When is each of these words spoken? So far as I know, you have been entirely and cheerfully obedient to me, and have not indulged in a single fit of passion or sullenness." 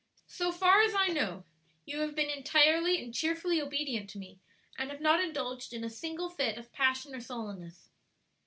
So 0.25 0.51
far 0.51 0.81
as 0.81 0.95
I 0.95 1.09
know, 1.09 1.43
you 1.85 1.99
have 1.99 2.15
been 2.15 2.31
entirely 2.31 3.03
and 3.03 3.13
cheerfully 3.13 3.61
obedient 3.61 4.09
to 4.09 4.17
me, 4.17 4.39
and 4.75 4.89
have 4.89 4.99
not 4.99 5.21
indulged 5.23 5.73
in 5.73 5.83
a 5.83 5.91
single 5.91 6.27
fit 6.31 6.57
of 6.57 6.71
passion 6.71 7.13
or 7.13 7.21
sullenness." 7.21 7.91